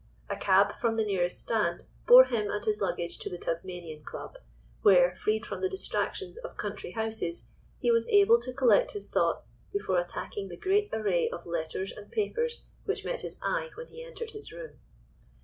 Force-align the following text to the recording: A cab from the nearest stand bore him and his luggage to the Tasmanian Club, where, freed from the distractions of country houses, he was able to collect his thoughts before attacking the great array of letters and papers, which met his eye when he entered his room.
A 0.31 0.35
cab 0.35 0.73
from 0.79 0.95
the 0.95 1.05
nearest 1.05 1.37
stand 1.39 1.83
bore 2.07 2.23
him 2.25 2.49
and 2.49 2.65
his 2.65 2.81
luggage 2.81 3.19
to 3.19 3.29
the 3.29 3.37
Tasmanian 3.37 4.03
Club, 4.03 4.39
where, 4.81 5.13
freed 5.13 5.45
from 5.45 5.61
the 5.61 5.69
distractions 5.69 6.39
of 6.39 6.57
country 6.57 6.93
houses, 6.93 7.47
he 7.77 7.91
was 7.91 8.07
able 8.07 8.39
to 8.39 8.51
collect 8.51 8.93
his 8.93 9.11
thoughts 9.11 9.53
before 9.71 9.99
attacking 9.99 10.47
the 10.47 10.57
great 10.57 10.89
array 10.91 11.29
of 11.29 11.45
letters 11.45 11.91
and 11.91 12.11
papers, 12.11 12.63
which 12.85 13.05
met 13.05 13.21
his 13.21 13.37
eye 13.43 13.69
when 13.77 13.89
he 13.89 14.03
entered 14.03 14.31
his 14.31 14.51
room. 14.51 14.79